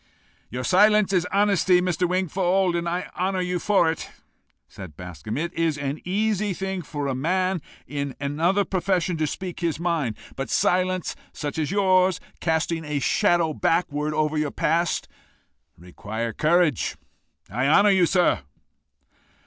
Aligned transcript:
"Your 0.49 0.63
silence 0.63 1.13
is 1.13 1.27
honesty, 1.31 1.79
Mr. 1.79 2.09
Wingfold, 2.09 2.75
and 2.75 2.89
I 2.89 3.07
honour 3.15 3.41
you 3.41 3.59
for 3.59 3.87
it," 3.91 4.09
said 4.67 4.97
Bascombe. 4.97 5.37
"It 5.37 5.53
is 5.53 5.77
an 5.77 6.01
easy 6.03 6.55
thing 6.55 6.81
for 6.81 7.05
a 7.05 7.13
man 7.13 7.61
in 7.85 8.15
another 8.19 8.65
profession 8.65 9.15
to 9.17 9.27
speak 9.27 9.59
his 9.59 9.79
mind, 9.79 10.17
but 10.35 10.49
silence 10.49 11.15
such 11.33 11.59
as 11.59 11.69
yours, 11.69 12.19
casting 12.39 12.83
a 12.83 12.97
shadow 12.97 13.53
backward 13.53 14.15
over 14.15 14.39
your 14.39 14.49
past, 14.49 15.07
require 15.77 16.33
courage: 16.33 16.97
I 17.51 17.67
honour 17.67 17.91
you, 17.91 18.07
sir." 18.07 18.39